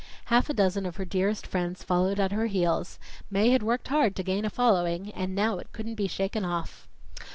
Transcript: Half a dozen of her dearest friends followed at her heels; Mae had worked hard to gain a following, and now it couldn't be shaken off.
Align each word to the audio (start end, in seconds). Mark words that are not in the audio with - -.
Half 0.33 0.49
a 0.49 0.53
dozen 0.55 0.87
of 0.87 0.95
her 0.95 1.05
dearest 1.05 1.45
friends 1.45 1.83
followed 1.83 2.19
at 2.19 2.31
her 2.31 2.47
heels; 2.47 2.97
Mae 3.29 3.51
had 3.51 3.61
worked 3.61 3.89
hard 3.89 4.15
to 4.15 4.23
gain 4.23 4.45
a 4.45 4.49
following, 4.49 5.11
and 5.11 5.35
now 5.35 5.59
it 5.59 5.71
couldn't 5.73 5.93
be 5.93 6.07
shaken 6.07 6.43
off. 6.43 6.87